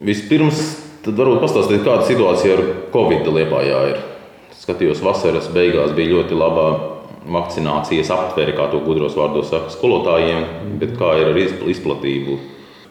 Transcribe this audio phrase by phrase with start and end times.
[0.00, 0.60] Vispirms,
[1.04, 2.62] tad varbūt pastāstīt, kāda situācija ar
[2.94, 3.98] Covid liepājā ir.
[4.56, 6.64] Skatījos, vasaras beigās bija ļoti laba
[7.28, 10.46] vakcinācijas aptvere, kā to gudros vārdos saka, skolotājiem,
[10.80, 12.38] bet kā ir ar izplatību?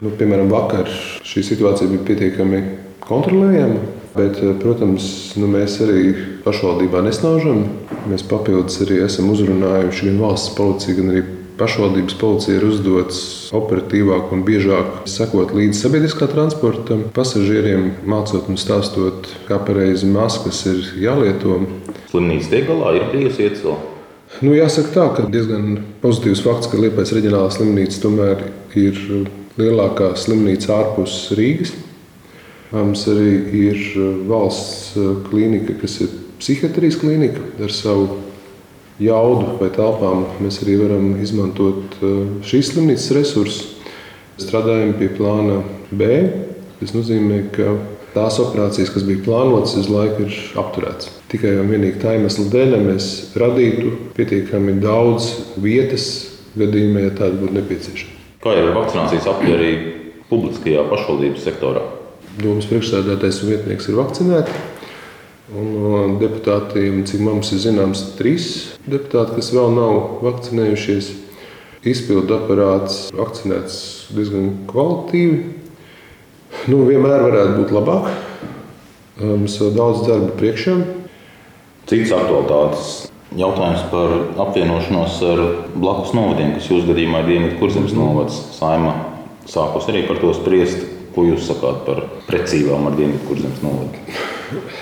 [0.06, 0.86] Nu, piemēram, vakar
[1.26, 2.62] šī situācija bija pietiekami
[3.08, 3.82] kontrolējama.
[4.14, 5.10] Bet, protams,
[5.42, 6.14] nu, mēs arī
[6.46, 7.66] pašvaldībā nesnaužam.
[8.10, 11.26] Mēs papildus arī esam uzrunājuši gan valsts policiju, gan arī
[11.60, 13.20] pašvaldības policija ir uzdots
[13.56, 20.82] operatīvāk un biežāk sekot līdzi sabiedriskā transporta pasažieriem, mācot un stāstot, kā pareizi maskas ir
[21.04, 21.62] jālieto.
[22.10, 23.96] Slimnīca tiek galā, ir bijusi iecēlta.
[24.40, 28.44] Nu, jāsaka tā, ka diezgan pozitīvs fakts, ka Liepais reģionālā slimnīca tomēr
[28.78, 29.00] ir
[29.60, 31.74] lielākā slimnīca ārpus Rīgas.
[32.70, 33.80] Mums arī ir
[34.30, 34.94] valsts
[35.28, 38.20] klīnika, kas ir psihiatrijas klīnika ar savu
[39.00, 43.76] jaudu vai telpām mēs arī varam izmantot uh, šīs slimnīcas resursus.
[44.40, 46.08] Strādājam pie plāna B.
[46.80, 47.74] Tas nozīmē, ka
[48.14, 51.12] tās operācijas, kas bija plānotas, uz laiku ir apturētas.
[51.32, 53.10] Tikai un vienīgi tā iemesla dēļ mēs
[53.40, 56.08] radītu pietiekami daudz vietas
[56.58, 58.16] gadījumā, ja tāda būtu nepieciešama.
[58.40, 59.72] Kā ir vakcinācijas apgabala
[60.30, 61.84] publiskajā pašvaldības sektorā?
[62.40, 64.60] Domas priekšsēdētājs un vietnieks ir vakcinēti.
[65.50, 68.44] Un no deputātiem, cik mums ir zināms, trīs
[68.86, 71.08] deputāti, kas vēl nav vakcinējušies.
[71.90, 73.80] Izpildu aparāts vakcinēts
[74.14, 75.40] diezgan kvalitīvi.
[76.70, 78.12] Nu, vienmēr varētu būt labāk.
[79.24, 80.76] Mums vēl daudz darba priekšā.
[81.90, 84.14] Cits aktualitātes jautājums par
[84.46, 88.38] apvienošanos ar blakus novadiem, kas jūsu gadījumā ir Dienvidu kurzemes novads.
[88.60, 88.94] Saima
[89.50, 90.99] sākus arī par to spriest.
[91.16, 94.04] Ko jūs sakāt par precīzām ar Dienvidu kurzemes novadu?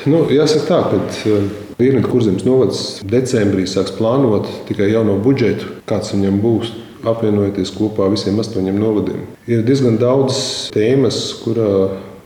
[0.08, 1.38] Nu, jāsaka tā, ka
[1.78, 6.76] Dienvidu kurzemes novads decembrī sāks plānot tikai jauno budžetu, kāds viņam būs.
[7.08, 9.20] Apvienojoties kopā visiem astoņiem novadiem.
[9.48, 10.38] Ir diezgan daudz
[10.74, 11.68] tēmas, kurā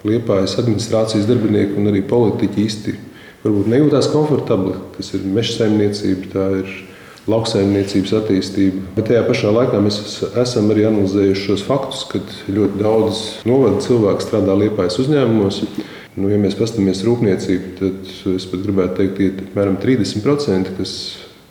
[0.07, 2.94] liepājas administrācijas darbinieki un arī politiķi īsti
[3.44, 4.77] varbūt nejūtās komfortabli.
[4.95, 6.72] Tas ir meža saimniecība, tā ir
[7.30, 8.84] lauksaimniecības attīstība.
[8.95, 10.00] Bet tajā pašā laikā mēs
[10.41, 15.62] esam arī analizējuši šos faktus, ka ļoti daudz novada cilvēku strādā liepājas uzņēmumos.
[16.18, 20.95] Nu, ja mēs paskatāmies rūpniecību, tad es pat gribētu teikt, ka apmēram 30%, kas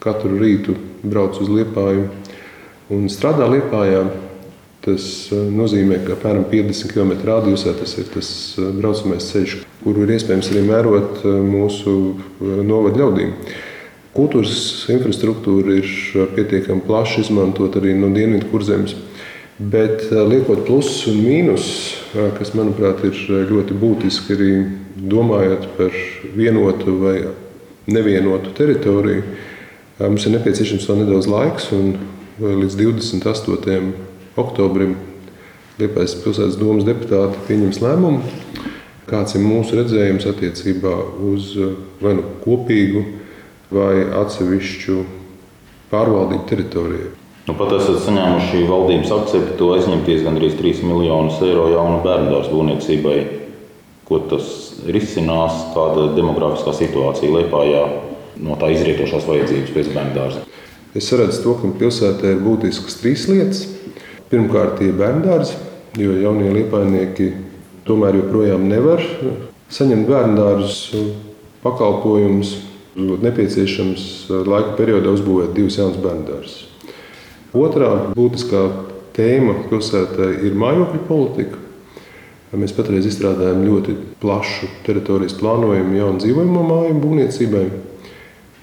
[0.02, 0.74] katru rītu
[1.04, 2.08] brauc uz liepāju
[2.92, 4.04] un strādā liepājā.
[4.80, 10.06] Tas eh, nozīmē, ka apmēram 50 km radiusā tas ir tas eh, braucamais ceļš, kuru
[10.06, 11.96] ir iespējams arī mērot eh, mūsu
[12.40, 13.34] novadu ļaudīm.
[14.20, 15.92] Kultūras infrastruktūra ir
[16.36, 18.92] pietiekami plaši izmantota arī no dienvidu kurzemes.
[19.56, 21.94] Bet liekot plusus un mīnusus,
[22.36, 23.16] kas, manuprāt, ir
[23.48, 24.50] ļoti būtiski arī
[25.08, 25.96] domājot par
[26.36, 27.14] vienotu vai
[27.88, 29.24] nevienotu teritoriju,
[30.02, 31.70] mums ir nepieciešams vēl nedaudz laiks.
[32.40, 33.80] Līdz 28.
[34.40, 34.98] oktobrim
[35.80, 38.20] Liepais pilsētas domas deputāti pieņems lēmumu,
[39.08, 40.92] kāds ir mūsu redzējums attiecībā
[41.30, 41.54] uz
[42.02, 43.06] vai nu kopīgu
[43.74, 44.98] vai atsevišķu
[45.90, 47.10] pārvaldību teritorijai.
[47.48, 53.16] Nu, pat esat saņēmuši valdības akceptu aizņemties gandrīz 3 miljonus eiro jaunu bērnu dārza būvniecībai.
[54.06, 54.46] Ko tas
[54.90, 57.82] risinās, kāda ir demografiskā situācija Lietpājā,
[58.42, 60.44] no tā izrietošās vajadzības pēc bērnu dārza?
[60.94, 63.64] Es redzu, to, ka pilsētā ir būtiskas trīs lietas.
[64.30, 65.58] Pirmkārt, ir bērnu dārzi,
[65.98, 67.32] jo jaunie liepainieki
[67.86, 69.02] tomēr joprojām nevar
[69.74, 71.04] saņemt bērnu dārzu
[71.64, 72.56] pakalpojumus.
[72.96, 74.04] Būtu nepieciešams
[74.50, 76.64] laika periodā uzbūvēt divus jaunus bērnu dārzus.
[77.54, 78.64] Otrā būtiskā
[79.14, 81.60] tēma pilsētā ir mājokļu politika.
[82.50, 87.62] Mēs patreiz izstrādājam ļoti plašu teritorijas plānojumu jaunu dzīvojamo māju būvniecībai.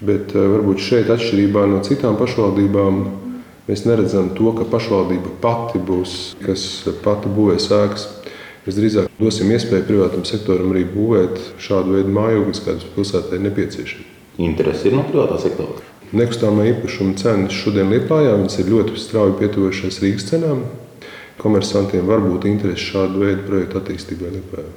[0.04, 3.00] Bet eh, varbūt šeit, atšķirībā no citām pašvaldībām,
[3.68, 6.68] mēs neredzam to, ka pašvaldība pati būs, kas
[7.04, 8.06] pati būvēs ēkas.
[8.66, 14.17] Mēs drīzāk dosim iespēju privātam sektoram arī būvēt šādu veidu mājokļus, kādas pilsētai ir nepieciešami.
[14.38, 15.80] Interesi ir no privātā sektora.
[16.14, 20.60] Nekustamā īpašuma cenas šodien Lietpājā ir ļoti strauji pietuvušās Rīgas cenām.
[21.42, 24.70] Komersantiem var būt interese šādu veidu projektu attīstībai Lietpājā.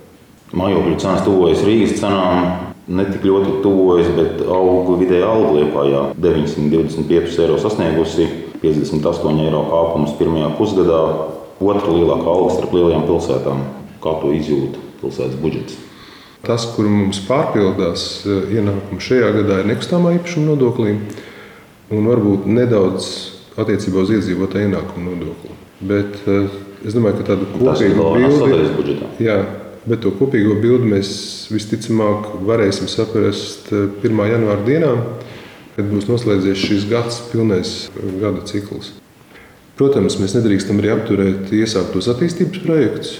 [0.57, 2.49] Mājokļu cenas tuvojas Rīgas cenām.
[2.91, 8.27] Ne tik ļoti tuvojas, bet auga vidēja alga Lietpājā 925 eiro sasniegusi,
[8.65, 11.03] 58 eiro kāpums pirmajā pusgadā.
[11.61, 13.63] Otra lielākā alga starp lielajām pilsētām.
[14.01, 15.90] Kā to izjūta pilsētas budžets?
[16.41, 20.95] Tas, kur mums pārpildās eh, ienākumi šajā gadā, ir nekustamā īpašuma nodoklī
[21.93, 23.09] un varbūt nedaudz
[23.61, 25.57] attiecībā uz iedzīvotāju ienākumu nodokli.
[25.85, 26.47] Bet eh,
[26.81, 29.37] es domāju, ka tādu kopīgu bildi, jā,
[29.85, 31.13] bet to kopīgo bildi mēs
[31.53, 34.01] visticamāk varēsim saprast 1.
[34.01, 34.95] Eh, janvāra dienā,
[35.75, 38.95] kad būs noslēdzies šis gads, pilnais gada cikls.
[39.77, 43.19] Protams, mēs nedrīkstam arī apturēt iesāktos attīstības projektus.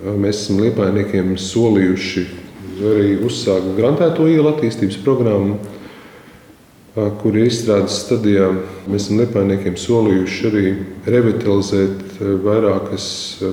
[0.00, 2.22] Mēs esam liepainiekiem solījuši
[2.88, 5.58] arī uzsākt grantēto ielu attīstības programmu,
[7.20, 8.46] kur ir izstrādes stadijā.
[8.88, 10.70] Mēs esam liepainiekiem solījuši arī
[11.04, 13.08] revitalizēt vairākas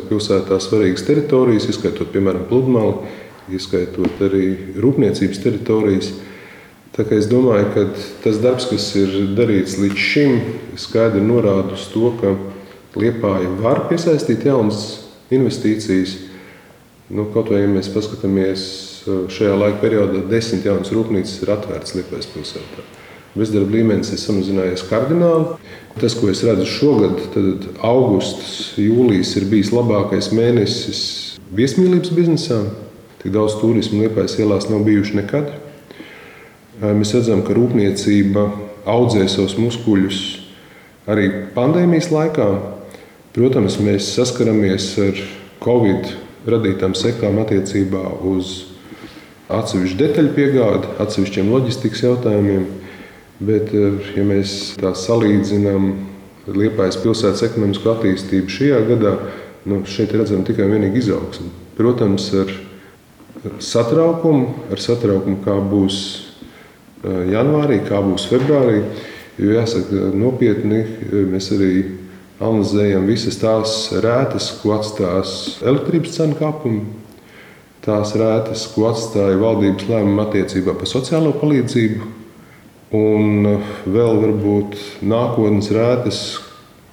[0.07, 3.11] pilsētā svarīgas teritorijas, ieskaitot, piemēram, pludmali,
[3.51, 4.45] ieskaitot arī
[4.79, 6.13] rūpniecības teritorijas.
[6.97, 7.83] Es domāju, ka
[8.23, 10.39] tas darbs, kas ir darīts līdz šim,
[10.79, 12.37] skaidri norāda uz to, ka
[12.97, 16.15] Liepāja var piesaistīt jaunas investīcijas.
[17.07, 18.61] Nu, kaut vai ja mēs paskatāmies
[19.31, 22.83] šajā laika periodā, desmit jaunas rūpnīcas ir atvērtas Liepājas pilsētā.
[23.37, 25.55] Bezdarba līmenis ir samazinājies kardināli.
[26.01, 31.01] Tas, ko es redzu šogad, tad augusts, jūlijas ir bijis labākais mēnesis
[31.55, 32.59] viesmīlības biznesā.
[33.23, 35.53] Tik daudz turismu Liepājas ielās nav bijuši nekad.
[36.83, 38.49] Mēs redzam, ka rūpniecība
[38.83, 40.21] audzē savus muskuļus
[41.07, 42.51] arī pandēmijas laikā.
[43.37, 45.27] Protams, mēs saskaramies ar
[45.63, 48.57] Covid radītām sekām attiecībā uz
[49.51, 52.67] atsevišķu detaļu piegādi, atsevišķiem loģistikas jautājumiem.
[53.37, 53.69] Bet,
[54.17, 55.91] ja mēs tā salīdzinām
[56.47, 59.11] Liepājas pilsētas ekonomisko attīstību šajā gadā,
[59.67, 61.51] nu, šeit redzam tikai un vienīgi izaugsmu.
[61.75, 62.53] Protams, ar
[63.61, 65.99] satraukumu, ar satraukumu, kā būs
[67.03, 68.81] janvārī, kā būs februārī.
[69.37, 70.81] Jo jāsaka, nopietni
[71.29, 71.73] mēs arī
[72.37, 76.83] analizējam visas tās rētas, ko atstās elektrības cenu kāpumi,
[77.85, 82.11] tās rētas, ko atstāja valdības lēmuma attiecībā par sociālo palīdzību,
[82.97, 83.57] un
[83.87, 86.21] vēl varbūt nākotnes rētas,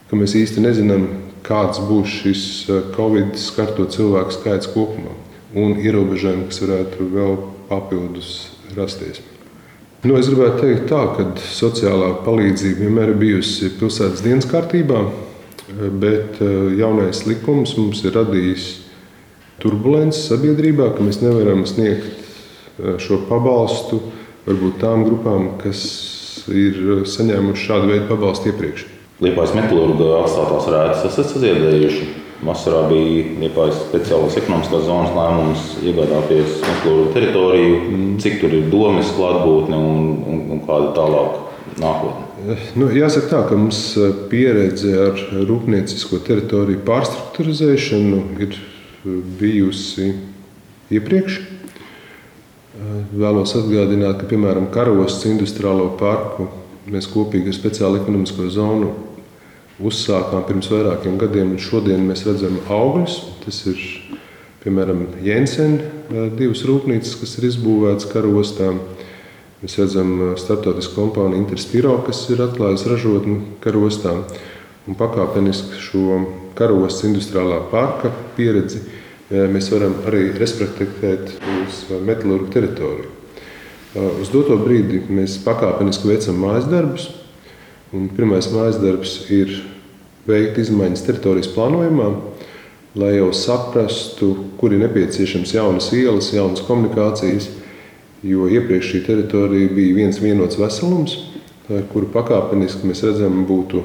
[0.09, 1.07] ka mēs īsti nezinām,
[1.45, 2.47] kāds būs šis
[2.95, 5.13] Covid skarto cilvēku skaits kopumā
[5.55, 7.37] un ierobežojumi, kas varētu vēl
[7.69, 8.33] papildus
[8.75, 9.21] rasties.
[10.05, 14.99] Nu, es gribētu teikt, tā, ka sociālā palīdzība vienmēr ir bijusi pilsētas dienas kārtībā,
[15.73, 18.67] bet eh, jaunais likums mums ir radījis
[19.63, 24.03] turbulences sabiedrībā, ka mēs nevaram sniegt eh, šo pabalstu
[24.45, 25.87] varbūt tām grupām, kas
[26.53, 28.85] ir saņēmuši šādu veidu pabalstu iepriekš.
[29.25, 32.11] Liepais metālurga atstātās rētas esat saziedējuši.
[32.45, 37.79] Vasarā bija Liepājas speciālās ekonomiskās zonas lēmums iegādāties Meklūru teritoriju.
[37.87, 38.11] Mm.
[38.21, 41.39] Cik tur ir domas klātbūtne un, un, un kāda tālāk
[41.81, 42.34] nākotne?
[42.77, 50.11] Nu, jāsaka tā, ka mums eh, pieredze ar rūpniecisko teritoriju pārstruktūrizēšanu ir eh, bijusi
[50.93, 51.39] iepriekš.
[51.41, 56.51] Eh, vēlos atgādināt, ka piemēram Karostas industriālo parku
[56.93, 58.93] mēs kopīgi ar speciālu ekonomisko zonu
[59.81, 63.17] uzsākām pirms vairākiem gadiem, un šodien mēs redzam augļus.
[63.47, 63.81] Tas ir
[64.67, 65.79] piemēram Jensen,
[66.37, 68.75] divas rūpnīcas, kas ir izbūvētas karostā.
[69.65, 74.13] Mēs redzam starptautisku kompāniju Interspiro, kas ir atklājusi ražotni karostā.
[74.85, 76.19] Un pakāpeniski šo
[76.59, 78.83] karostas industriālā parka pieredzi
[79.31, 81.33] mēs varam arī respektēt
[81.63, 83.09] uz metālurgu teritoriju.
[84.21, 87.09] Uz doto brīdi mēs pakāpeniski veicam mājas darbus.
[87.89, 89.57] Pirmais mājas darbs ir
[90.29, 92.13] veikt izmaiņas teritorijas plānojumā,
[93.01, 97.55] lai jau saprastu, kur ir nepieciešams jaunas ielas, jaunas komunikācijas.
[98.25, 101.19] Jo iepriekš šī teritorija bija viens vienots veselums,
[101.93, 103.83] kuru pakāpeniski mēs redzam, būtu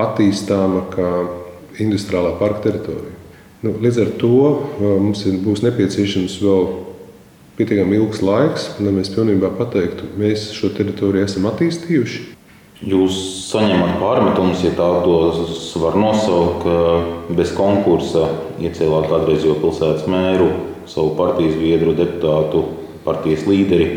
[0.00, 1.10] attīstāma kā
[1.80, 3.14] industriālā parka teritorija.
[3.64, 4.34] Nu, līdz ar to
[4.80, 6.66] mums ir, būs nepieciešams vēl
[7.56, 12.24] pietiekami ilgs laiks, lai mēs pilnībā pateiktu, mēs šo teritoriju esam attīstījuši.
[12.84, 13.16] Jūs
[13.48, 18.26] saņemat pārmetumus, ja tādus var nosaukt, ka bez konkursa
[18.60, 20.50] iecēlāt kādreizējo pilsētas mēru,
[20.90, 22.66] savu partijas biedru, deputātu,
[23.04, 23.88] partijas līderi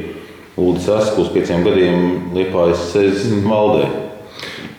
[0.57, 3.47] Ulris Esku uz pieciem gadiem Liepājas sēdes mm.
[3.47, 3.87] valdē.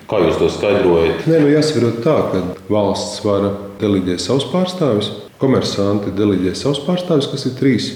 [0.09, 1.27] Kā jūs to skaidrojat?
[1.29, 2.43] Nē, nu jāsaprot tā, ka
[2.73, 7.91] valsts vara deleģē savus pārstāvjus, komersanti deleģē savus pārstāvjus, kas ir trīs.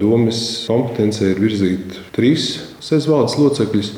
[0.00, 2.48] Domas kompetencija ir virzīt trīs
[2.82, 3.92] sēdes valdes locekļus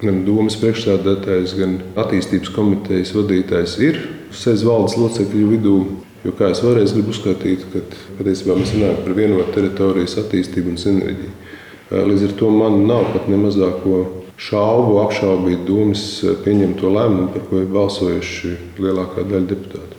[0.00, 3.98] gan domas priekšstādātājs, gan attīstības komitejas vadītājs ir
[4.32, 5.76] sēž valdes locekļu vidū.
[6.20, 7.80] Jo, kā es vēlreiz gribu uzskatīt, ka
[8.18, 11.36] patiesībā mēs runājam par vienotu teritorijas attīstību un sinerģiju.
[11.90, 14.02] Līdz ar to man nav pat ne mazāko
[14.40, 16.02] šaubu apšaubīt domas
[16.44, 18.52] pieņemto lēmumu, par ko ir balsojuši
[18.84, 19.96] lielākā daļa deputātu.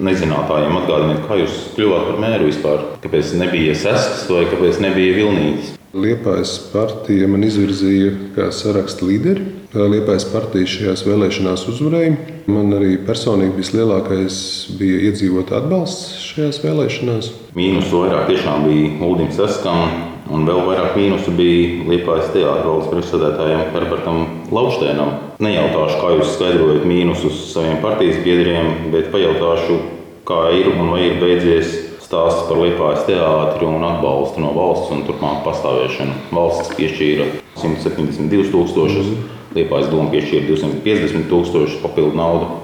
[0.00, 2.84] Nezinātājiem atgādiniet, kā jūs kļuvāt par mēru vispār?
[3.02, 5.74] Kāpēc nebija sestas vai kāpēc nebija vilnītes?
[5.96, 9.44] Liepājas partija man izvirzīja kā saraksta līderi.
[9.70, 12.14] Liepājas partija šajās vēlēšanās uzvarēja.
[12.50, 14.38] Man arī personīgi vislielākais
[14.80, 17.28] bija iedzīvotāju atbalsts šajās vēlēšanās.
[17.54, 19.94] Mīnusu vairāk tiešām bija Uldim Saskam,
[20.26, 25.14] un vēl vairāk mīnusu bija Liepājas teātros priekšsēdētājiem Herbertam Lauštēnam.
[25.38, 29.78] Nejautāšu, kā jūs skaidrojat mīnusus saviem partijas biedriem, bet pajautāšu,
[30.26, 35.06] kā ir un vai ir beidzies stāsts par Liepājas teātri un atbalstu no valsts un
[35.06, 36.24] turpmāk pastāvēšanu.
[36.34, 42.60] Valsts piešķīra 172 tūkstošus, Liepājas doma piešķīra 250 tūkstošus papildu naudu.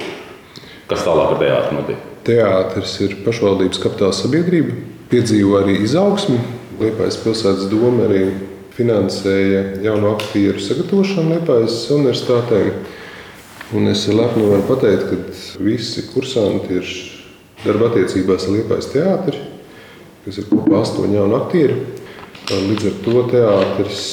[0.87, 2.05] Kas tālāk ar teātri notiek?
[2.27, 4.77] Teātris ir pašvaldības kapitāla sabiedrība,
[5.11, 6.39] piedzīvo arī izaugsmi.
[6.79, 8.23] Liepājas pilsētas doma arī
[8.77, 12.63] finansēja jaunu aktieru sagatavošanu Liepājas universitātē.
[13.75, 16.97] Un es lepni varu pateikt, ka visi kursanti ir
[17.65, 19.41] darba attiecībās ar Liepājas teātri,
[20.23, 21.81] kas ir kopā astoņi jauni aktieri.
[22.47, 24.05] Līdz ar to teātris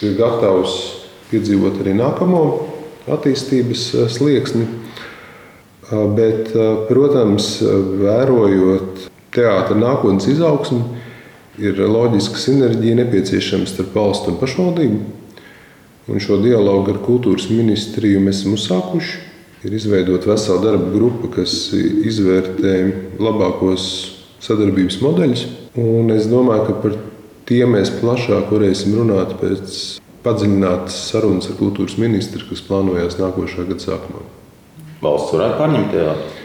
[0.00, 0.95] ir gatavs
[1.30, 2.42] piedzīvot arī nākamo
[3.16, 4.66] attīstības slieksni.
[5.86, 6.50] Bet,
[6.88, 7.60] protams,
[8.00, 9.04] vērojot
[9.36, 10.80] teātra nākotnes izaugsmu,
[11.62, 14.98] ir loģiska sinerģija nepieciešama starp valstu un pašvaldību.
[16.06, 19.22] Un šo dialogu ar kultūras ministriju mēs esam uzsākuši.
[19.66, 22.74] Ir izveidota vesela darba grupa, kas izvērtē
[23.18, 23.86] labākos
[24.44, 25.46] sadarbības modeļus.
[25.82, 26.98] Un es domāju, ka par
[27.48, 29.80] tiem mēs plašāk varēsim runāt pēc
[30.26, 34.24] padziļinātas sarunas ar kultūras ministru, kas plānojas nākošā gada sākumā.
[35.04, 36.42] Valsts varētu pārņemt teātri.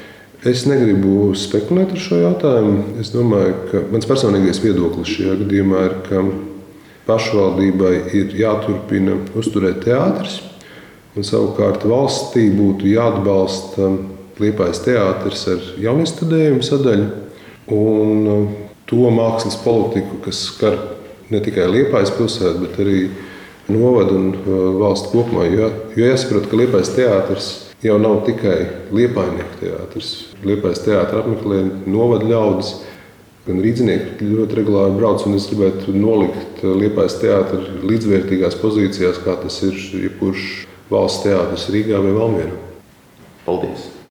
[0.52, 2.96] Es negribu spekulēt ar šo jautājumu.
[3.02, 6.24] Es domāju, ka mans personīgais viedoklis šajā gadījumā ir, ka
[7.06, 10.40] pašvaldībai ir jāturpina uzturēt teātris,
[11.18, 13.92] un savukārt valstī būtu jāatbalsta
[14.42, 17.04] Liepājas teātris ar jaunistudējumu sadaļu
[17.78, 18.48] un
[18.90, 20.80] to mākslas politiku, kas skar
[21.30, 23.04] ne tikai Liepājas pilsētu, bet arī
[23.70, 24.32] novadu un
[24.80, 25.46] valstu kopumā.
[25.51, 27.51] Jo, jo jāsaprot, ka Liepājas teātris
[27.84, 28.58] jau nav tikai
[28.94, 30.10] liepainieku teātris.
[30.46, 32.74] Liepais teātris apmeklē novada ļaudis.
[33.41, 39.58] Gan rīznieki ļoti regulāri brauc, un es gribētu nolikt Liepais teātris līdzvērtīgās pozīcijās, kā tas
[39.65, 40.51] ir jebkurš
[40.91, 42.62] valsts teātris Rīgā vai Valmjerā.
[43.48, 43.91] Paldies!